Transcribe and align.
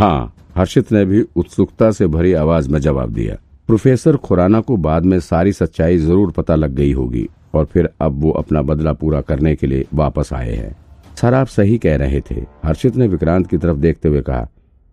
हाँ 0.00 0.34
हर्षित 0.56 0.90
ने 0.92 1.04
भी 1.04 1.20
उत्सुकता 1.36 1.90
से 1.90 2.06
भरी 2.06 2.32
आवाज़ 2.32 2.68
में 2.68 2.78
जवाब 2.80 3.10
दिया। 3.14 3.34
प्रोफेसर 3.66 4.16
खुराना 4.16 4.60
को 4.60 4.76
बाद 4.76 5.04
में 5.04 5.18
सारी 5.20 5.52
सच्चाई 5.52 5.98
ज़रूर 5.98 6.30
पता 6.32 6.54
लग 6.54 6.74
गई 6.74 6.92
होगी 6.92 7.26
और 7.54 7.64
फिर 7.64 7.88
अब 8.00 8.20
वो 8.20 8.30
अपना 8.30 8.62
बदला 8.62 8.92
पूरा 8.92 9.20
करने 9.20 9.54
के 9.56 9.66
लिए 9.66 9.84
वापस 9.94 10.32
आए 10.32 10.54
हैं। 10.54 10.74
सर, 11.16 11.34
आप 11.34 11.46
सही 11.46 11.76
कह 11.78 11.96
रहे 11.96 12.20
थे। 12.20 12.34
हर्षित 12.64 12.96
ने 12.96 13.08
विक्रांत 13.08 13.46
की 13.46 13.58
तरफ़ 13.58 13.76
देखते 13.76 14.08
हुए 14.08 14.22
कहा, 14.22 14.42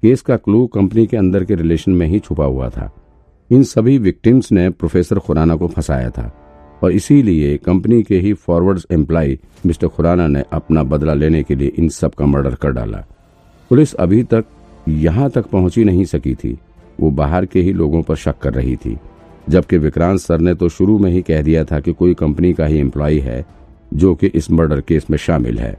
केस 0.03 0.21
का 0.21 0.37
क्लू 0.37 0.65
कंपनी 0.67 1.05
के 1.07 1.17
अंदर 1.17 1.43
के 1.43 1.55
रिलेशन 1.55 1.91
में 1.91 2.05
ही 2.07 2.19
छुपा 2.19 2.45
हुआ 2.45 2.69
था। 2.69 2.91
इन 3.51 3.63
सभी 3.63 3.97
विक्टिम्स 3.99 4.51
ने 4.51 4.69
प्रोफेसर 4.69 5.19
खुराना 5.19 5.55
को 5.55 5.67
फंसाया 5.67 6.09
था 6.09 6.31
और 6.83 6.91
इसीलिए 6.91 7.57
कंपनी 7.57 8.01
के 8.03 8.19
ही 8.19 8.33
फॉरवर्ड 8.33 8.81
एम्प्लाई 8.91 9.39
मिस्टर 9.65 9.87
खुराना 9.87 10.27
ने 10.27 10.43
अपना 10.53 10.83
बदला 10.85 11.13
लेने 11.13 11.43
के 11.43 11.55
लिए 11.55 11.73
इन 11.77 11.89
सब 11.91 12.13
का 12.13 12.25
मर्डर 12.25 12.55
कर 12.55 12.71
डाला। 12.71 13.05
पुलिस 13.71 13.93
अभी 13.95 14.23
तक 14.23 14.45
यहाँ 14.87 15.29
तक 15.29 15.45
पहुँची 15.45 15.83
नहीं 15.83 16.05
सकी 16.05 16.35
थी। 16.35 16.57
वो 16.99 17.11
बाहर 17.11 17.45
के 17.45 17.61
ही 17.61 17.73
लोगों 17.73 18.01
पर 18.03 18.15
शक 18.15 18.37
कर 18.37 18.53
रही 18.53 18.75
थी। 18.75 18.97
जबकि 19.49 19.77
विक्रांत 19.77 20.19
सर 20.19 20.39
ने 20.39 20.53
तो 20.53 20.69
शुरू 20.69 20.99
में 20.99 21.11
ही 21.11 21.21
कह 21.21 21.41
दिया 21.41 21.63
था 21.63 21.79
कि 21.79 21.93
कोई 21.93 22.13
कंपनी 22.13 22.53
का 22.53 22.65
ही 22.65 22.77
एम्प्लॉय 22.77 23.19
है, 23.19 23.45
जो 23.93 24.15
कि 24.15 24.27
इस 24.27 24.51
मर्डर 24.51 24.81
केस 24.81 25.09
में 25.09 25.17
शामिल 25.17 25.59
है। 25.59 25.77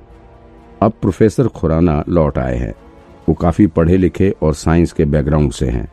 अब 0.82 0.92
प्रोफेसर 0.92 1.48
खुराना 1.48 2.04
लौट 2.08 2.38
आए 2.38 2.56
हैं। 2.56 2.74
वो 3.28 3.34
काफ़ी 3.34 3.66
पढ़े 3.66 3.96
लिखे 3.96 4.34
और 4.42 4.54
साइंस 4.54 4.92
के 4.92 5.04
बैकग्राउंड 5.04 5.52
से 5.52 5.66
हैं। 5.66 5.88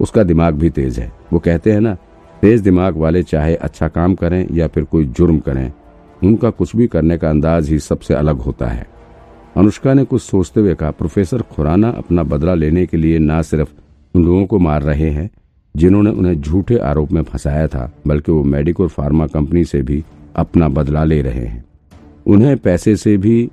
उसका 0.00 0.22
दिमाग 0.22 0.54
भी 0.54 0.70
तेज 0.70 0.98
है। 0.98 1.12
वो 1.32 1.38
कहते 1.38 1.72
हैं 1.72 1.80
ना, 1.80 1.94
तेज 2.42 2.60
दिमाग 2.60 2.96
वाले 2.96 3.22
चाहे 3.22 3.54
अच्छा 3.54 3.88
काम 3.88 4.14
करें 4.14 4.46
या 4.52 4.66
फिर 4.68 4.84
कोई 4.84 5.04
जुर्म 5.04 5.38
करें, 5.38 5.72
उनका 6.24 6.50
कुछ 6.50 6.76
भी 6.76 6.86
करने 6.86 7.18
का 7.18 7.30
अंदाज 7.30 7.68
ही 7.68 7.78
सबसे 7.78 8.14
अलग 8.14 8.36
होता 8.36 8.66
है। 8.66 8.86
अनुष्का 9.56 9.94
ने 9.94 10.04
कुछ 10.04 10.22
सोचते 10.22 10.60
हुए 10.60 10.74
कहा, 10.74 10.90
प्रोफेसर 10.90 11.42
खुराना 11.42 11.88
अपना 11.88 12.22
बदला 12.22 12.54
लेने 12.54 12.86
के 12.86 12.96
लिए 12.96 13.18
न 13.18 13.42
सिर्फ़ 13.42 13.68
उन 14.14 14.24
लोगों 14.24 14.46
को 14.46 14.58
मार 14.58 14.82
रहे 14.82 15.10
हैं, 15.10 15.30
जिन्होंने 15.76 16.10
उन्हें 16.10 16.40
झूठे 16.40 16.78
आरोप 16.78 17.12
में 17.12 17.22
फंसाया 17.22 17.66
था, 17.66 17.92
बल्कि 18.06 18.32
वो 18.32 18.44
मेडिकल 18.44 18.86
फार्मा 18.86 19.26
कंपनी 19.26 19.64
से 19.64 19.82
भी 19.82 20.04
अपना 20.36 20.68
बदला 20.68 21.04
ले 21.04 21.22
रहे 21.22 21.44
हैं। 21.46 21.64
उन्हें 22.26 22.56
पैसे 22.56 22.96
से 22.96 23.16
भी 23.16 23.50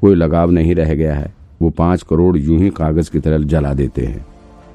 कोई 0.00 0.14
लगाव 0.14 0.50
नहीं 0.50 0.74
रह 0.74 0.94
गया 0.94 1.14
है। 1.14 1.34
वो 1.62 1.70
पाँच 1.70 2.02
करोड़ 2.02 2.36
यूँ 2.36 2.58
ही 2.58 2.70
कागज़ 2.70 3.10
की 3.10 3.20
तरह 3.20 3.38
जला 3.38 3.74
देते 3.74 4.06
हैं। 4.06 4.26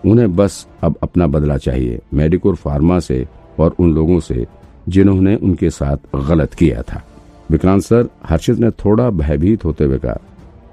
उन्हें 0.06 0.36
बस 0.36 0.68
अब 0.84 0.96
अपना 1.04 1.28
बदला 1.28 1.58
चाहिए 1.58 2.00
मेडिकोर 2.14 2.56
फार्मा 2.56 3.00
से 3.00 3.28
और 3.60 3.76
उन 3.80 3.94
लोगों 3.94 4.20
से, 4.20 4.48
जिन्होंने 4.90 5.36
उनके 5.36 5.70
साथ 5.70 5.98
गलत 6.28 6.54
किया 6.54 6.82
था। 6.82 7.04
विक्रांत 7.52 7.82
सर, 7.82 8.08
हर्षित 8.26 8.60
ने 8.60 8.72
थोड़ा 8.72 9.10
भयभीत 9.10 9.66
होते 9.66 9.84
हुए 9.84 9.98
कहा 9.98 10.18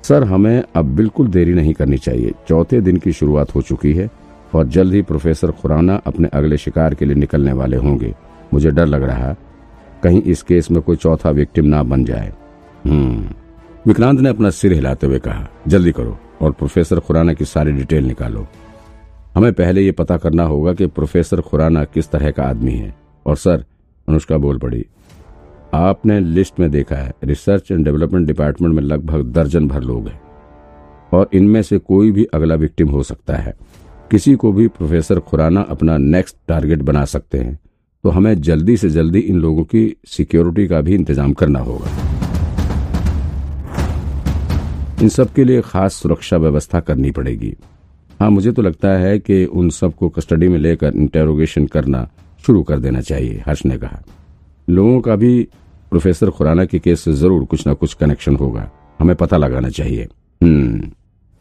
सर, 0.09 0.25
हमें 0.25 0.63
अब 0.77 0.85
बिल्कुल 0.85 1.29
देरी 1.29 1.55
नहीं 1.55 1.75
करनी 1.75 1.99
चाहिए। 1.99 2.33
चौथे 2.49 2.81
दिन 2.81 2.97
की 2.97 3.13
शुरुआत 3.13 3.55
हो 3.55 3.63
चुकी 3.63 3.93
है 3.93 4.11
और 4.55 4.69
जल्द 4.69 4.95
ही 4.95 5.03
प्रोफेसर 5.03 5.51
खुराना 5.51 5.95
अपने 5.95 6.29
अगले 6.29 6.57
शिकार 6.57 6.95
के 6.95 7.05
लिए 7.05 7.15
निकलने 7.15 7.53
वाले 7.53 7.77
होंगे। 7.77 8.15
मुझे 8.53 8.71
डर 8.71 8.87
लग 8.87 9.03
रहा 9.03 9.35
कहीं 10.03 10.23
इस 10.23 10.43
केस 10.43 10.71
में 10.71 10.83
कोई 10.83 10.97
चौथा 10.97 11.31
विक्टिम 11.31 11.65
ना 11.65 11.83
बन 11.83 12.05
जाए। 12.05 12.33
हम्म। 12.87 13.29
विक्रांत 13.87 14.21
ने 14.21 14.29
अपना 14.29 14.51
सिर 14.51 14.73
हिलाते 14.73 15.07
हुए 15.07 15.19
कहा, 15.19 15.49
जल्दी 15.69 15.93
करो 15.93 16.19
और 16.43 16.53
प्रोफेसर 16.53 17.01
खुराना 17.01 17.33
की 17.33 17.45
सारी 17.45 17.73
डिटेल 17.73 18.07
निकालो। 18.07 18.47
हमें 19.35 19.53
पहले 19.53 19.83
ये 19.83 19.93
पता 19.93 20.17
करना 20.17 20.43
होगा 20.43 20.75
कि 20.75 20.87
प्रोफेसर 20.87 21.41
खुराना 21.41 21.85
किस 21.85 22.11
तरह 22.11 22.31
का 22.31 22.43
आदमी 22.43 22.73
है। 22.73 22.95
और 23.27 23.37
सर, 23.37 23.65
अनुष्का 24.09 24.37
बोल 24.37 24.59
पड़ी 24.59 24.87
आपने 25.75 26.19
लिस्ट 26.21 26.61
में 26.61 26.71
देखा 26.71 26.97
है 26.97 27.13
रिसर्च 27.25 27.71
एंड 27.71 27.85
डेवलपमेंट 27.85 28.27
डिपार्टमेंट 28.27 28.75
में 28.75 28.83
लगभग 28.83 29.33
दर्जन 29.33 29.69
भर 29.69 29.83
लोग 29.83 30.09
हैं। 30.09 30.21
और 31.13 31.31
इनमें 31.35 31.63
से 31.63 31.79
कोई 31.79 32.11
भी 32.13 32.25
अगला 32.25 32.55
विक्टिम 32.55 32.89
हो 32.89 33.03
सकता 33.03 33.37
है। 33.37 33.55
किसी 34.11 34.35
को 34.35 34.53
भी 34.53 34.69
प्रोफेसर 34.69 35.21
खुराना 35.21 35.61
अपना 35.61 35.97
नेक्स्ट 35.99 36.37
टारगेट 36.49 36.83
बना 36.83 37.05
सकते 37.05 37.39
हैं। 37.39 37.59
तो 38.05 38.11
हमें 38.11 38.41
जल्दी 38.41 38.77
से 38.77 38.91
जल्दी 38.91 39.19
इन 39.19 39.37
लोगों 39.37 39.65
की 39.65 39.97
सिक्योरिटी 40.07 40.67
का 40.67 40.81
भी 40.81 40.95
इंतज़ाम 40.95 41.33
करना 41.33 41.59
होगा। 41.59 41.91
इन 45.03 45.09
सब 45.09 45.33
के 45.33 45.45
लिए 45.45 45.61
खास 45.61 45.95
सुरक्षा 45.95 46.37
व्यवस्था 46.37 46.81
करनी 46.81 47.11
पड़ेगी। 47.11 47.55
हाँ 48.21 48.31
मुझे 48.31 48.53
तो 48.53 48.63
लगता 48.63 48.89
है 48.89 49.19
कि 49.19 49.45
उन 49.45 49.71
सबको 49.71 50.09
कस्टडी 50.09 50.49
में 50.49 50.59
लेकर 50.59 50.95
इंटेरोगेशन 50.95 51.67
करना 51.67 52.09
शुरू 52.47 52.63
कर 52.63 52.79
देना 52.79 53.01
चाहिए, 53.01 53.43
हर्ष 53.47 53.65
ने 53.67 53.79
कहा। 53.79 54.03
लोगों 54.69 55.01
का 55.01 55.17
भी 55.17 55.49
प्रोफेसर 55.95 56.31
खुराना 56.31 56.65
के 56.65 56.79
केस 56.79 57.01
से 57.01 57.13
ज़रूर 57.13 57.45
कुछ 57.45 57.69
न 57.69 57.75
कुछ 57.75 57.95
कनेक्शन 57.95 58.37
होगा। 58.37 58.71
हमें 59.01 59.17
पता 59.17 59.37
लगाना 59.37 59.69
चाहिए। 59.69 60.09
हम्म। 60.43 60.91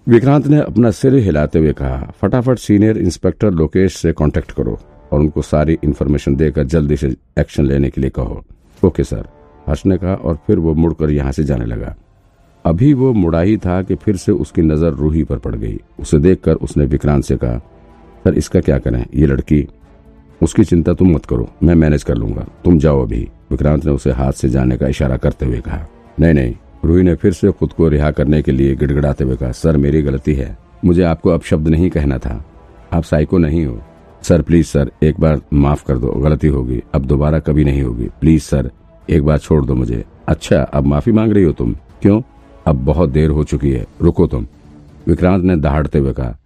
विक्रांत 0.08 0.48
ने 0.48 0.60
अपना 0.60 0.92
सिर 0.92 1.16
हिलाते 1.16 1.60
हुए 1.60 1.74
कहा, 1.74 2.12
फटाफट 2.22 2.58
सीनियर 2.58 2.98
इंस्पेक्टर 2.98 3.52
लोकेश 3.52 3.96
से 3.96 4.12
कांटेक्ट 4.12 4.52
करो 4.52 4.80
और 5.12 5.20
उनको 5.20 5.42
सारी 5.42 5.78
इन्फॉर्मेशन 5.84 6.36
देकर 6.36 6.64
जल्दी 6.64 6.98
से 6.98 7.16
एक्शन 7.40 7.66
लेने 7.66 7.90
के 7.90 8.02
लिए 8.02 8.10
कहो। 8.10 8.44
ओके 8.84 9.04
सर 9.04 9.28
हर्ष 9.68 9.86
ने 9.86 9.98
कहा 9.98 10.14
और 10.14 10.40
फिर 10.48 10.60
वो 10.60 10.74
मुड़कर 10.74 11.12
यहाँ 11.12 11.32
से 11.32 11.44
जाने 11.44 11.66
लगा। 11.66 11.96
अभी 12.66 12.94
वो 12.94 13.14
मुड़ा 13.14 13.42
ही 13.42 13.58
था 13.58 13.82
कि 13.82 13.96
फिर 13.96 14.18
से 14.18 14.32
उसकी 14.32 14.62
नज़र 14.62 14.90
रूही 14.90 15.24
पर 15.24 15.38
पड़ 15.38 15.56
गई। 15.56 15.80
उसे 16.00 16.20
देखकर 16.20 16.54
उसने 16.54 16.86
विक्रांत 16.86 17.24
से 17.24 17.38
कहा, 17.38 17.58
सर, 18.24 18.34
इसका 18.34 18.60
क्या 18.60 18.78
करें? 18.80 19.06
ये 19.16 19.26
लड़की, 19.26 19.68
उसकी 20.42 20.64
चिंता 20.64 20.94
तुम 20.94 21.14
मत 21.14 21.26
करो। 21.26 21.50
मैं 21.64 21.76
मैनेज 21.76 22.04
कर 22.04 22.16
लूँगा। 22.16 22.48
तुम 22.64 22.80
जाओ 22.80 23.04
अभी। 23.04 23.30
विक्रांत 23.54 23.86
ने 23.86 23.92
उसे 23.92 24.12
हाथ 24.12 24.32
से 24.32 24.50
जाने 24.50 24.78
का 24.78 24.88
इशारा 24.88 25.18
करते 25.18 25.46
हुए 25.46 25.60
कहा, 25.60 25.86
नहीं 26.20 26.34
नहीं 26.34 26.54
रूही 26.86 27.04
ने 27.04 27.14
फिर 27.16 27.32
से 27.32 27.52
खुद 27.52 27.74
को 27.74 27.88
रिहा 27.88 28.12
करने 28.12 28.42
के 28.42 28.52
लिए 28.52 28.76
गिड़गिड़ाते 28.76 29.24
हुए 29.24 29.36
कहा, 29.36 29.52
सर, 29.52 29.78
मेरी 29.78 30.02
गलती 30.02 30.34
है। 30.34 30.58
मुझे 30.86 31.04
आपको 31.04 31.30
अब 31.30 31.42
शब्द 31.42 31.68
नहीं 31.68 31.90
कहना 31.90 32.18
था। 32.18 32.44
आप 32.94 33.04
साइको 33.04 33.38
नहीं 33.38 33.66
हो। 33.66 33.80
सर, 34.24 34.42
प्लीज़, 34.42 34.68
सर, 34.68 34.92
एक 35.04 35.20
बार 35.20 35.42
माफ़ 35.54 35.84
कर 35.86 35.98
दो। 35.98 36.12
गलती 36.12 36.48
होगी। 36.48 36.82
अब 36.94 37.06
दोबारा 37.06 37.40
कभी 37.40 37.64
नहीं 37.64 37.82
होगी। 37.82 38.08
प्लीज़, 38.22 38.44
सर, 38.44 38.70
एक 39.10 39.24
बार 39.24 39.38
छोड़ 39.38 39.64
दो 39.66 39.76
मुझे। 39.76 40.04
अच्छा 40.28 40.62
अब 40.62 40.86
माफ़ी 40.86 41.12
मांग 41.12 41.34
रही 41.34 41.44
हो 41.44 41.52
तुम? 41.52 41.76
क्यों? 42.02 42.22
अब 42.66 42.76
बहुत 42.76 43.10
देर 43.10 43.30
हो 43.30 43.44
चुकी 43.44 43.72
है। 43.72 43.86
रुको 44.02 44.28
तुम। 44.28 44.48
विक्रांत 45.08 45.44
ने 45.44 45.58
दहाड़ते 45.58 46.00
हुए 46.00 46.14
कहा, 46.14 46.38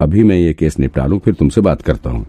अभी 0.00 0.24
मैं 0.24 0.36
ये 0.36 0.54
केस 0.54 0.78
निपटा 0.78 1.06
लूँ, 1.06 1.18
फिर 1.18 1.34
तुमसे 1.34 1.60
बात 1.60 1.82
करता 1.82 2.10
हूँ। 2.10 2.26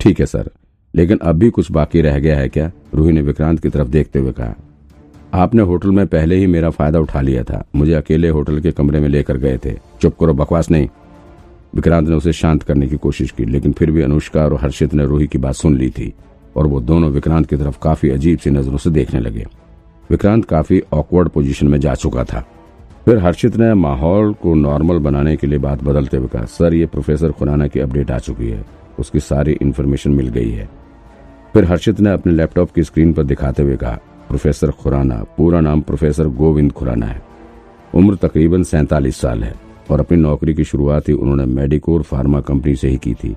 ठीक 0.00 0.20
है, 0.20 0.26
सर। 0.26 0.50
लेकिन 0.94 1.18
अब 1.22 1.36
भी 1.36 1.50
कुछ 1.50 1.72
बाकी 1.72 2.00
रह 2.00 2.18
गया 2.18 2.38
है 2.38 2.48
क्या? 2.48 2.70
रूही 2.94 3.12
ने 3.12 3.22
विक्रांत 3.22 3.60
की 3.60 3.68
तरफ़ 3.68 3.88
देखते 3.88 4.18
हुए 4.18 4.32
कहा। 4.32 4.54
आपने 5.34 5.62
होटल 5.62 5.90
में 5.90 6.06
पहले 6.06 6.36
ही 6.36 6.46
मेरा 6.46 6.70
फ़ायदा 6.70 6.98
उठा 6.98 7.20
लिया 7.20 7.42
था। 7.44 7.64
मुझे 7.76 7.92
अकेले 7.92 8.28
होटल 8.28 8.60
के 8.60 8.70
कमरे 8.70 9.00
में 9.00 9.08
लेकर 9.08 9.36
गए 9.36 9.58
थे। 9.64 9.74
चुप 10.00 10.16
करो, 10.20 10.34
बकवास 10.34 10.70
नहीं। 10.70 10.88
विक्रांत 11.74 12.08
ने 12.08 12.16
उसे 12.16 12.32
शांत 12.32 12.62
करने 12.62 12.86
की 12.86 12.96
कोशिश 12.96 13.30
की, 13.30 13.44
लेकिन 13.44 13.72
फिर 13.72 13.90
भी 13.90 14.02
अनुष्का 14.02 14.44
और 14.44 14.54
हर्षित 14.54 14.94
ने 14.94 15.04
रूही 15.04 15.26
की 15.26 15.38
बात 15.38 15.54
सुन 15.54 15.76
ली 15.76 15.90
थी 15.90 16.14
और 16.56 16.66
वो 16.66 16.80
दोनों 16.80 17.10
विक्रांत 17.10 17.46
की 17.46 17.56
तरफ़ 17.56 17.78
काफ़ी 17.82 18.10
अजीब 18.10 18.38
सी 18.38 18.50
नज़रों 18.50 18.78
से 18.78 18.90
देखने 18.90 19.20
लगे। 19.20 19.46
विक्रांत 20.10 20.44
काफ़ी 20.44 20.82
ऑकवर्ड 20.92 21.28
पोजीशन 21.28 21.68
में 21.68 21.80
जा 21.80 21.94
चुका 21.94 22.24
था। 22.24 22.46
फिर 23.04 23.18
हर्षित 23.18 23.56
ने 23.56 23.74
माहौल 23.74 24.32
को 24.32 24.54
नॉर्मल 24.54 24.98
बनाने 24.98 25.36
के 25.36 25.46
लिए 25.46 25.58
बात 25.58 25.84
बदलते 25.84 26.16
हुए 26.16 26.26
कहा, 26.26 26.44
सर, 26.44 26.74
ये 26.74 26.86
प्रोफेसर 26.86 27.32
खुराना 27.32 27.66
की 27.66 27.80
अपडेट 27.80 28.10
आ 28.10 28.18
चुकी 28.18 28.48
है। 28.48 28.81
उसकी 28.98 29.20
सारी 29.20 29.52
इन्फॉर्मेशन 29.52 30.10
मिल 30.10 30.28
गई 30.28 30.50
है। 30.50 30.68
फिर 31.54 31.64
हर्षित 31.64 32.00
ने 32.00 32.10
अपने 32.10 32.32
लैपटॉप 32.32 32.70
की 32.70 32.82
स्क्रीन 32.82 33.12
पर 33.12 33.24
दिखाते 33.24 33.62
हुए 33.62 33.76
कहा, 33.76 33.98
प्रोफेसर 34.28 34.70
खुराना, 34.72 35.22
पूरा 35.36 35.60
नाम 35.60 35.80
प्रोफेसर 35.82 36.28
गोविंद 36.28 36.72
खुराना 36.72 37.06
है। 37.06 37.22
उम्र 37.92 38.16
तकरीबन 38.18 38.62
सैतालीस 38.64 39.16
साल 39.16 39.42
है 39.44 39.54
और 39.90 40.00
अपनी 40.00 40.18
नौकरी 40.18 40.54
की 40.54 40.64
शुरुआत 40.64 41.08
ही 41.08 41.14
उन्होंने 41.14 41.44
मेडिकोर 41.46 42.02
फार्मा 42.02 42.40
कंपनी 42.42 42.74
से 42.76 42.88
ही 42.88 42.96
की 42.96 43.14
थी। 43.14 43.34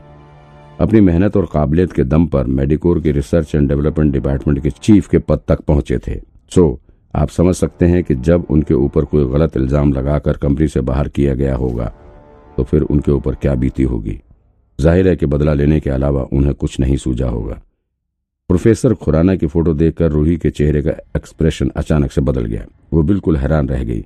अपनी 0.80 1.02
मेहनत 1.02 1.38
और 1.38 1.46
काबिलियत 1.46 1.92
के 1.94 2.04
दम 2.04 2.26
पर 2.28 2.46
मेडिकोर 2.46 3.00
के 3.02 3.12
रिसर्च 3.12 3.54
एंड 3.56 3.68
डेवलपमेंट 3.70 4.12
डिपार्टमेंट 4.14 4.62
के 4.64 4.70
चीफ 4.72 5.08
के 5.08 5.18
पद 5.20 5.42
तक 5.48 5.62
पहुँचे 5.62 5.98
थे। 5.98 6.20
सो 6.52 6.80
आप 7.14 7.30
समझ 7.30 7.56
सकते 7.56 7.85
हैं 7.85 8.03
कि 8.03 8.16
जब 8.16 8.46
उनके 8.50 8.74
ऊपर 8.74 9.06
कोई 9.06 9.26
गलत 9.29 9.58
इल्ज़ाम 9.58 9.94
लगाकर 9.94 10.38
कंपनी 10.38 10.68
से 10.68 10.82
बाहर 10.82 11.09
किया 11.09 11.34
गया 11.34 11.56
होगा 11.56 11.85
तो 12.58 12.64
फिर 12.64 12.82
उनके 12.84 13.12
ऊपर 13.12 13.35
क्या 13.35 13.53
बीती 13.56 13.84
होगी। 13.84 14.20
ज़ाहिर 14.80 15.08
है 15.08 15.16
कि 15.16 15.26
बदला 15.26 15.54
लेने 15.54 15.80
के 15.80 15.90
अलावा 15.90 16.22
उन्हें 16.34 16.54
कुछ 16.54 16.80
नहीं 16.80 16.98
सूझा 16.98 17.28
होगा। 17.28 17.62
प्रोफेसर 18.50 18.94
खुराना 18.94 19.36
की 19.36 19.48
फ़ोटो 19.48 19.74
देखकर 19.74 20.12
रूही 20.12 20.36
के 20.38 20.50
चेहरे 20.50 20.82
का 20.82 20.92
एक्सप्रेशन 21.16 21.72
अचानक 21.76 22.12
से 22.12 22.22
बदल 22.22 22.46
गया। 22.46 22.66
वो 22.94 23.04
बिल्कुल 23.04 23.38
हैरान 23.38 23.70
रह 23.70 23.84
गई। 23.84 24.04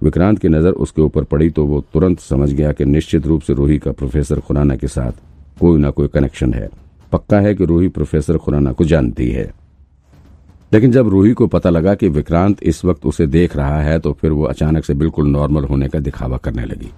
विक्रांत 0.00 0.38
की 0.38 0.48
नज़र 0.48 0.70
उसके 0.76 1.02
ऊपर 1.02 1.24
पड़ी 1.24 1.48
तो 1.50 1.64
वो 1.66 1.80
तुरंत 1.94 2.20
समझ 2.20 2.52
गया 2.52 2.72
कि 2.72 2.84
निश्चित 2.84 3.26
रूप 3.26 3.42
से 3.42 3.54
रूही 3.54 3.78
का 3.78 3.92
प्रोफेसर 3.92 4.40
खुराना 4.40 4.76
के 4.76 4.88
साथ 4.88 5.12
कोई 5.60 5.78
ना 5.78 5.90
कोई 5.90 6.08
कनेक्शन 6.08 6.54
है। 6.54 6.68
पक्का 7.12 7.40
है 7.40 7.54
कि 7.54 7.64
रूही 7.64 7.88
प्रोफेसर 7.88 8.38
खुराना 8.38 8.72
को 8.72 8.84
जानती 8.84 9.30
है। 9.30 9.52
लेकिन 10.72 10.92
जब 10.92 11.08
रूही 11.08 11.32
को 11.32 11.46
पता 11.46 11.70
लगा 11.70 11.94
कि 11.94 12.08
विक्रांत 12.08 12.62
इस 12.62 12.84
वक्त 12.84 13.06
उसे 13.06 13.26
देख 13.28 13.56
रहा 13.56 13.80
है 13.82 13.98
तो 13.98 14.12
फिर 14.12 14.30
वो 14.30 14.44
अचानक 14.44 14.84
से 14.84 14.94
बिल्कुल 14.94 15.28
नॉर्मल 15.28 15.64
होने 15.64 15.88
का 15.88 15.98
दिखावा 16.00 16.36
करने 16.36 16.64
लगी। 16.64 16.90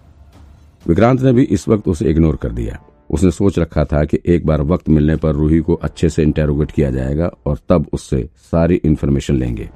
विक्रांत 0.86 1.22
ने 1.22 1.32
भी 1.32 1.42
इस 1.44 1.68
वक्त 1.68 1.88
उसे 1.88 2.10
इग्नोर 2.10 2.36
कर 2.36 2.52
दिया। 2.52 2.78
उसने 3.14 3.30
सोच 3.30 3.58
रखा 3.58 3.84
था 3.84 4.04
कि 4.04 4.18
एक 4.26 4.46
बार 4.46 4.62
वक्त 4.62 4.88
मिलने 4.88 5.16
पर 5.16 5.34
रूही 5.34 5.60
को 5.60 5.74
अच्छे 5.74 6.08
से 6.08 6.22
इंटेरोगेट 6.22 6.70
किया 6.70 6.90
जाएगा 6.90 7.30
और 7.46 7.58
तब 7.68 7.86
उससे 7.92 8.28
सारी 8.36 8.74
इन्फॉर्मेशन 8.74 9.36
लेंगे। 9.36 9.70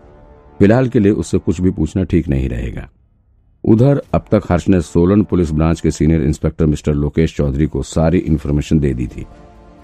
फ़िलहाल 0.58 0.88
के 0.88 0.98
लिए 0.98 1.12
उससे 1.12 1.38
कुछ 1.38 1.60
भी 1.60 1.70
पूछना 1.70 2.04
ठीक 2.04 2.28
नहीं 2.28 2.48
रहेगा। 2.48 2.88
उधर 3.64 4.02
अब 4.14 4.24
तक 4.32 4.42
हर्ष 4.50 4.68
ने 4.68 4.80
सोलन 4.80 5.22
पुलिस 5.22 5.50
ब्रांच 5.50 5.80
के 5.80 5.90
senior 5.90 6.22
inspector 6.22 6.66
mister 6.66 6.94
Lokesh 6.94 7.36
Chaudhary 7.36 7.66
को 7.66 7.82
सारी 7.82 8.18
इन्फॉर्मेशन 8.18 8.78
दे 8.78 8.94
दी 8.94 9.06
थी। 9.06 9.26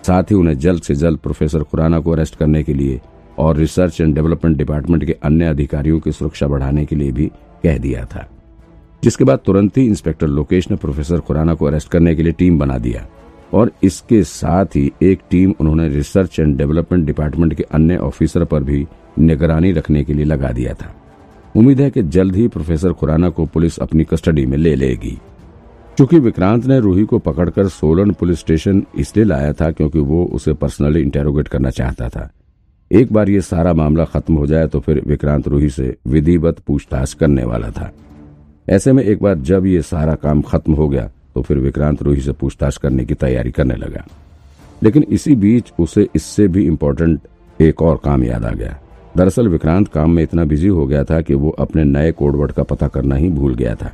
साथ 0.06 0.22
ही 0.22 0.34
उन्हें 0.34 0.58
जल्द 0.58 0.82
से 0.82 0.94
जल्द 0.94 1.18
प्रोफेसर 1.18 1.62
खुराना 1.62 2.00
को 2.00 2.10
अरेस्ट 2.10 2.36
करने 2.36 2.62
के 2.62 2.74
लिए 2.74 3.00
और 3.38 3.56
रिसर्च 3.56 4.00
एंड 4.00 4.14
डेवलपमेंट 4.14 4.56
डिपार्टमेंट 4.56 5.04
के 5.04 5.12
अन्य 5.12 5.44
अधिकारियों 5.44 6.00
की 6.00 6.12
सुरक्षा 6.12 6.46
बढ़ाने 6.46 6.86
के 6.86 6.96
लिए 6.96 7.12
भी 7.12 7.26
कह 7.62 7.78
दिया 7.78 8.04
था। 8.04 8.28
जिसके 9.04 9.24
बाद 9.24 9.38
तुरंत 9.38 9.78
ही 9.78 9.86
इंस्पेक्टर 9.86 10.26
लोकेश 10.26 10.70
ने 10.70 10.76
प्रोफेसर 10.76 11.20
खुराना 11.20 11.54
को 11.54 11.66
अरेस्ट 11.66 11.88
करने 11.88 12.14
के 12.14 12.22
लिए 12.22 12.32
टीम 12.32 12.58
बना 12.58 12.78
दिया। 12.78 13.06
और 13.54 13.70
इसके 13.82 14.22
साथ 14.24 14.76
ही 14.76 14.90
एक 15.02 15.20
टीम 15.30 15.54
उन्होंने 15.60 15.88
रिसर्च 15.88 16.38
एंड 16.40 16.56
डेवलपमेंट 16.58 17.04
डिपार्टमेंट 17.06 17.54
के 17.54 17.62
अन्य 17.72 17.96
ऑफिसर 17.96 18.44
पर 18.44 18.62
भी 18.62 18.86
निगरानी 19.18 19.72
रखने 19.72 20.04
के 20.04 20.14
लिए 20.14 20.24
लगा 20.24 20.50
दिया 20.52 20.74
था। 20.74 20.94
उम्मीद 21.54 21.80
है 21.80 21.90
कि 21.90 22.02
जल्द 22.04 22.36
ही 22.36 22.48
प्रोफेसर 22.48 22.92
खुराना 22.92 23.28
को 23.28 23.46
पुलिस 23.46 23.78
अपनी 23.78 24.04
कस्टडी 24.04 24.46
में 24.46 24.56
ले 24.58 24.74
लेगी। 24.76 25.18
चूँकि 25.98 26.18
विक्रांत 26.18 26.66
ने 26.66 26.78
रूही 26.80 27.04
को 27.04 27.18
पकड़कर 27.18 27.68
सोलन 27.68 28.10
पुलिस 28.10 28.38
स्टेशन 28.38 28.82
इसलिए 28.98 29.24
लाया 29.24 29.52
था 29.52 29.70
क्योंकि 29.70 29.98
वो 29.98 30.24
उसे 30.24 30.52
पर्सनली 30.52 31.00
इंटेरोगेट 31.00 31.48
करना 31.48 31.70
चाहता 31.70 32.08
था। 32.08 32.30
एक 32.90 33.12
बार 33.12 33.30
ये 33.30 33.40
सारा 33.40 33.72
मामला 33.74 34.04
खत्म 34.04 34.34
हो 34.34 34.46
जाए 34.46 34.66
तो 34.66 34.80
फिर 34.80 35.02
विक्रांत 35.06 35.48
रूही 35.48 35.68
से 35.70 35.96
विधिवत 36.06 36.58
पूछताछ 36.58 37.12
करने 37.14 37.44
वाला 37.44 37.70
था। 37.70 37.90
ऐसे 38.68 38.92
में 38.92 39.02
एक 39.04 39.22
बार 39.22 39.38
जब 39.40 39.66
ये 39.66 39.82
सारा 39.82 40.14
काम 40.14 40.42
खत्म 40.42 40.74
हो 40.74 40.88
गया 40.88 41.10
तो 41.34 41.42
फिर 41.42 41.58
विक्रांत 41.58 42.02
रूही 42.02 42.20
से 42.20 42.32
पूछताछ 42.32 42.76
करने 42.76 43.04
की 43.04 43.14
तैयारी 43.16 43.50
करने 43.50 43.74
लगा। 43.76 44.04
लेकिन 44.82 45.02
इसी 45.08 45.34
बीच 45.36 45.72
उसे 45.80 46.08
इससे 46.16 46.46
भी 46.48 46.64
इम्पोर्टेंट 46.66 47.20
एक 47.58 47.82
और 47.82 48.00
काम 48.04 48.24
याद 48.24 48.44
आ 48.44 48.50
गया। 48.50 48.78
दरअसल 49.16 49.48
विक्रांत 49.48 49.88
काम 49.88 50.10
में 50.10 50.22
इतना 50.22 50.44
बिज़ी 50.44 50.68
हो 50.68 50.86
गया 50.86 51.02
था 51.04 51.20
कि 51.20 51.34
वो 51.34 51.50
अपने 51.58 51.84
नए 51.84 52.12
कोडवर्ड 52.12 52.52
का 52.52 52.62
पता 52.64 52.88
करना 52.88 53.16
ही 53.16 53.28
भूल 53.30 53.54
गया 53.54 53.74
था। 53.74 53.92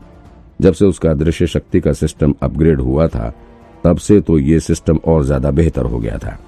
जब 0.61 0.73
से 0.73 0.85
उसका 0.85 1.13
दृश्य 1.15 1.47
शक्ति 1.47 1.81
का 1.81 1.93
सिस्टम 1.95 2.35
अपग्रेड 2.43 2.81
हुआ 2.81 3.07
था, 3.09 3.33
तब 3.85 3.99
से 3.99 4.21
तो 4.21 4.39
ये 4.39 4.61
सिस्टम 4.61 5.01
और 5.07 5.25
ज़्यादा 5.25 5.51
बेहतर 5.51 5.85
हो 5.85 5.99
गया 5.99 6.19
था। 6.19 6.39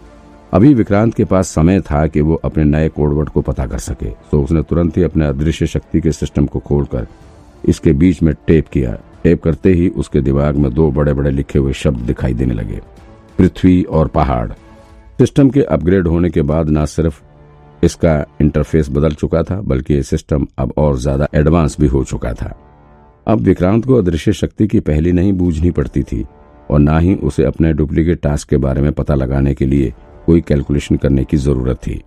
अभी 0.52 0.72
विक्रांत 0.74 1.14
के 1.14 1.24
पास 1.24 1.48
समय 1.48 1.80
था 1.80 2.06
कि 2.06 2.20
वो 2.20 2.34
अपने 2.44 2.64
नए 2.64 2.88
कोडवर्ड 2.88 3.28
को 3.28 3.40
पता 3.42 3.66
कर 3.66 3.78
सके 3.80 4.10
तो 4.30 4.42
उसने 4.42 4.62
तुरंत 4.62 4.96
ही 4.96 5.02
अपने 5.02 5.26
अदृश्य 5.26 5.66
शक्ति 5.66 6.00
के 6.00 6.12
सिस्टम 6.12 6.46
को 6.46 6.58
खोलकर 6.60 7.06
इसके 7.68 7.92
बीच 7.92 8.22
में 8.22 8.34
टेप 8.46 8.68
किया। 8.68 8.96
टेप 9.24 9.42
करते 9.42 9.72
ही 9.72 9.88
उसके 9.90 10.20
दिमाग 10.20 10.56
में 10.56 10.72
दो 10.74 10.90
बड़े 10.90 11.12
बड़े 11.14 11.30
लिखे 11.30 11.58
हुए 11.58 11.72
शब्द 11.74 12.00
दिखाई 12.02 12.34
देने 12.34 12.54
लगे। 12.54 12.80
पृथ्वी 13.38 13.82
और 13.82 14.08
पहाड़। 14.08 14.50
सिस्टम 15.18 15.50
के 15.50 15.62
अपग्रेड 15.62 16.08
होने 16.08 16.30
के 16.30 16.42
बाद 16.42 16.70
न 16.70 16.84
सिर्फ़ 16.86 17.20
इसका 17.82 18.14
इंटरफेस 18.40 18.88
बदल 18.90 19.14
चुका 19.14 19.42
था, 19.42 19.60
बल्कि 19.60 20.02
सिस्टम 20.02 20.46
अब 20.58 20.72
और 20.76 20.98
ज़्यादा 20.98 21.28
एडवांस 21.34 21.76
भी 21.80 21.86
हो 21.86 22.04
चुका 22.04 22.32
था। 22.32 22.54
अब 23.26 23.40
विक्रांत 23.40 23.84
को 23.84 23.94
अदृश्य 23.94 24.32
शक्ति 24.32 24.66
की 24.66 24.80
पहली 24.80 25.12
नहीं 25.12 25.32
बूझनी 25.32 25.70
पड़ती 25.70 26.02
थी, 26.02 26.24
और 26.70 26.78
ना 26.78 26.98
ही 26.98 27.14
उसे 27.16 27.44
अपने 27.44 27.72
डुप्लीकेट 27.72 28.20
टास्क 28.22 28.48
के 28.48 28.56
बारे 28.58 28.82
में 28.82 28.92
पता 28.92 29.14
लगाने 29.14 29.54
के 29.54 29.66
लिए 29.66 29.92
कोई 30.26 30.40
कैलकुलेशन 30.40 30.96
करने 30.96 31.24
की 31.24 31.36
ज़रूरत 31.38 31.76
थी। 31.76 32.00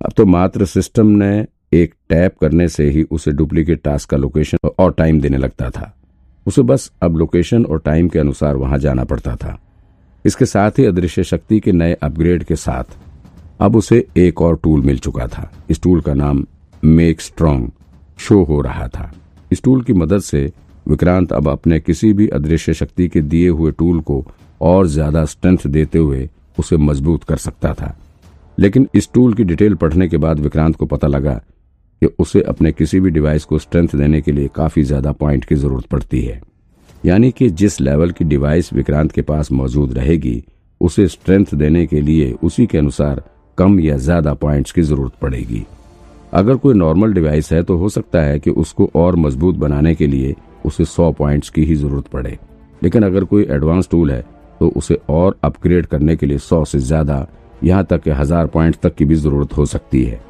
अब 0.00 0.12
तो 0.16 0.24
मात्र 0.26 0.64
सिस्टम 0.66 1.06
ने 1.14 1.46
एक 1.72 1.94
टैप 2.08 2.36
करने 2.40 2.68
से 2.68 2.88
ही 2.90 3.02
उसे 3.02 3.32
डुप्लीकेट 3.32 3.82
टास्क 3.82 4.10
का 4.10 4.16
लोकेशन 4.16 4.68
और 4.68 4.92
टाइम 4.92 5.20
देने 5.20 5.36
लगता 5.36 5.70
था। 5.70 5.92
उसे 6.46 6.62
बस 6.62 6.90
अब 7.02 7.16
लोकेशन 7.16 7.64
और 7.64 7.78
टाइम 7.78 8.08
के 8.08 8.18
अनुसार 8.18 8.56
वहाँ 8.56 8.78
जाना 8.78 9.04
पड़ता 9.04 9.34
था। 9.36 9.58
इसके 10.24 10.46
साथ 10.46 10.78
ही 10.78 10.84
अदृश्य 10.84 11.24
शक्ति 11.24 11.58
के 11.60 11.72
नए 11.72 11.92
अपग्रेड 11.94 12.44
के 12.44 12.56
साथ 12.56 12.96
अब 13.60 13.76
उसे 13.76 14.04
एक 14.18 14.40
और 14.42 14.56
टूल 14.56 14.82
मिल 14.82 14.98
चुका 14.98 15.26
था। 15.28 15.50
इस 15.70 15.82
टूल 15.82 16.00
का 16.00 16.14
नाम 16.14 16.44
मेक 16.82 17.20
स्ट्रॉन्ग 17.20 17.70
शो 18.18 18.42
हो 18.44 18.60
रहा 18.60 18.88
था। 18.88 19.10
इस 19.52 19.62
टूल 19.62 19.82
की 19.82 19.92
मदद 19.92 20.20
से 20.20 20.50
विक्रांत 20.88 21.32
अब 21.32 21.48
अपने 21.48 21.78
किसी 21.80 22.12
भी 22.12 22.28
अदृश्य 22.28 22.74
शक्ति 22.74 23.08
के 23.08 23.20
दिए 23.22 23.48
हुए 23.48 23.70
टूल 23.72 24.00
को 24.00 24.24
और 24.60 24.86
ज़्यादा 24.86 25.24
स्ट्रेंथ 25.24 25.66
देते 25.66 25.98
हुए 25.98 26.28
उसे 26.58 26.76
मज़बूत 26.76 27.24
कर 27.24 27.36
सकता 27.36 27.72
था। 27.74 27.96
लेकिन 28.58 28.88
इस 28.94 29.12
टूल 29.14 29.34
की 29.34 29.44
डिटेल 29.44 29.74
पढ़ने 29.74 30.08
के 30.08 30.16
बाद 30.16 30.40
विक्रांत 30.40 30.76
को 30.76 30.86
पता 30.86 31.06
लगा 31.06 31.40
कि 32.02 32.06
उसे 32.18 32.40
अपने 32.44 32.72
किसी 32.72 33.00
भी 33.00 33.10
डिवाइस 33.10 33.44
को 33.44 33.58
स्ट्रेंथ 33.58 33.96
देने 33.96 34.20
के 34.20 34.32
लिए 34.32 34.48
काफ़ी 34.54 34.82
ज़्यादा 34.82 35.12
पॉइंट 35.12 35.44
की 35.44 35.54
ज़रूरत 35.54 35.86
पड़ती 35.86 36.20
है। 36.20 36.40
यानी 37.04 37.30
कि 37.30 37.48
जिस 37.52 37.80
लेवल 37.80 38.10
की 38.10 38.24
डिवाइस 38.24 38.72
विक्रांत 38.72 39.12
के 39.12 39.22
पास 39.22 39.52
मौजूद 39.52 39.92
रहेगी, 39.94 40.42
उसे 40.80 41.06
स्ट्रेंथ 41.08 41.54
देने 41.54 41.86
के 41.86 42.00
लिए 42.00 42.32
उसी 42.42 42.66
के 42.66 42.78
अनुसार 42.78 43.22
कम 43.58 43.78
या 43.80 43.96
ज़्यादा 43.98 44.34
पॉइंट्स 44.34 44.72
की 44.72 44.82
ज़रूरत 44.82 45.12
पड़ेगी। 45.22 45.64
अगर 46.32 46.56
कोई 46.56 46.74
नॉर्मल 46.74 47.12
डिवाइस 47.12 47.52
है 47.52 47.62
तो 47.62 47.76
हो 47.76 47.88
सकता 47.88 48.22
है 48.22 48.38
कि 48.38 48.50
उसको 48.52 48.90
और 48.96 49.16
मज़बूत 49.16 49.54
बनाने 49.56 49.94
के 49.94 50.06
लिए 50.06 50.34
उसे 50.64 50.84
100 50.84 51.12
पॉइंट्स 51.12 51.50
की 51.50 51.64
ही 51.64 51.74
ज़रूरत 51.74 52.06
पड़े। 52.06 52.38
लेकिन 52.82 53.02
अगर 53.02 53.24
कोई 53.24 53.46
एडवांस 53.50 53.88
टूल 53.90 54.10
है 54.10 54.20
तो 54.60 54.68
उसे 54.76 54.98
और 55.10 55.38
अपग्रेड 55.44 55.86
करने 55.86 56.16
के 56.16 56.26
लिए 56.26 56.38
100 56.38 56.64
से 56.64 56.78
ज़्यादा, 56.80 57.26
यहाँ 57.64 57.84
तक 57.84 58.02
के 58.02 58.10
हज़ार 58.12 58.46
पॉइंट 58.46 58.76
तक 58.76 58.94
की 58.94 59.04
भी 59.04 59.14
ज़रूरत 59.14 59.56
हो 59.56 59.66
सकती 59.66 60.02
है। 60.04 60.20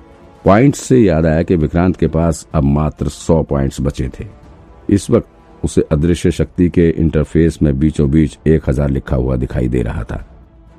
पॉइंट्स 0.47 0.81
से 0.81 0.99
याद 0.99 1.27
आया 1.27 1.43
कि 1.43 1.57
विक्रांत 1.57 1.97
के 1.97 2.07
पास 2.07 2.47
अब 2.55 2.65
मात्र 2.65 3.09
सौ 3.09 3.43
पॉइंट्स 3.43 3.81
बचे 3.81 4.09
थे। 4.11 4.27
इस 4.89 5.09
वक्त 5.11 5.65
उसे 5.65 5.83
अदृश्य 5.93 6.31
शक्ति 6.31 6.69
के 6.69 6.89
इंटरफेस 6.91 7.59
में 7.63 7.79
बीचों 7.79 8.11
बीच 8.11 8.39
एक 8.47 8.69
हज़ार 8.69 8.91
लिखा 8.91 9.17
हुआ 9.17 9.37
दिखाई 9.37 9.69
दे 9.69 9.83
रहा 9.83 10.05
था, 10.05 10.23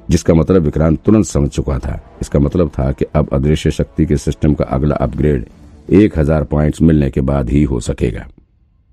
जिसका 0.10 0.34
मतलब 0.34 0.64
विक्रांत 0.64 1.00
तुरंत 1.06 1.26
समझ 1.26 1.50
चुका 1.50 1.78
था। 1.80 2.00
इसका 2.22 2.40
मतलब 2.40 2.70
था 2.70 2.92
कि 2.92 3.06
अब 3.16 3.30
अदृश्य 3.34 3.72
शक्ति 3.72 4.06
के 4.06 4.18
सिस्टम 4.18 4.54
का 4.54 4.66
अगला 4.66 4.96
अपग्रेड 4.98 5.46
एक 5.94 6.18
हज़ार 6.20 6.44
पॉइंट 6.46 6.82
मिलने 6.82 7.10
के 7.10 7.22
बाद 7.24 7.50
ही 7.50 7.64
हो 7.64 7.80
सकेगा। 7.82 8.26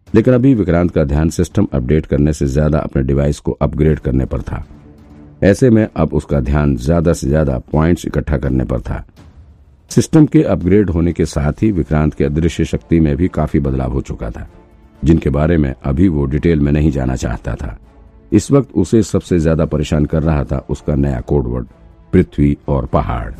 लेकिन 0.08 0.34
अभी 0.34 0.54
विक्रांत 0.54 0.90
का 0.90 1.04
ध्यान 1.04 1.30
सिस्टम 1.30 1.68
अपडेट 1.72 2.06
करने 2.06 2.32
से 2.32 2.46
ज़्यादा 2.48 2.78
अपने 2.80 3.02
डिवाइस 3.04 3.40
को 3.40 3.52
अपग्रेड 3.52 3.98
करने 4.00 4.24
पर 4.26 4.42
था। 4.42 4.64
ऐसे 5.44 5.70
में 5.70 5.86
अब 5.86 6.14
उसका 6.14 6.40
ध्यान 6.42 6.76
ज़्यादा 6.78 7.12
से 7.12 7.28
ज़्यादा 7.28 7.58
पॉइंट्स 7.72 8.06
इकट्ठा 8.06 8.38
करने 8.38 8.64
पर 8.64 8.80
था। 8.80 9.04
सिस्टम 9.90 10.26
के 10.26 10.42
अपग्रेड 10.42 10.90
होने 10.90 11.12
के 11.12 11.24
साथ 11.26 11.62
ही 11.62 11.70
विक्रांत 11.72 12.14
के 12.14 12.24
अदृश्य 12.24 12.64
शक्ति 12.64 12.98
में 13.00 13.16
भी 13.16 13.28
काफ़ी 13.28 13.60
बदलाव 13.60 13.92
हो 13.92 14.00
चुका 14.00 14.30
था, 14.30 14.46
जिनके 15.02 15.30
बारे 15.30 15.56
में 15.56 15.74
अभी 15.84 16.08
वो 16.08 16.24
डिटेल 16.26 16.60
में 16.60 16.72
नहीं 16.72 16.90
जाना 16.90 17.16
चाहता 17.16 17.54
था। 17.54 17.76
इस 18.32 18.50
वक्त 18.50 18.72
उसे 18.74 19.02
सबसे 19.02 19.38
ज़्यादा 19.38 19.64
परेशान 19.66 20.04
कर 20.04 20.22
रहा 20.22 20.44
था 20.44 20.64
उसका 20.70 20.94
नया 20.94 21.20
कोडवर्ड, 21.20 21.66
पृथ्वी 22.12 22.56
और 22.68 22.86
पहाड़। 22.86 23.30